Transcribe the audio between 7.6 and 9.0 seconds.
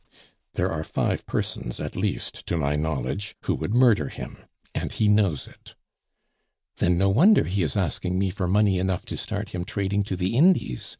is asking me for money